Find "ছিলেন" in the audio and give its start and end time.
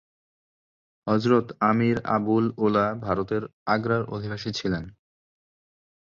4.51-4.83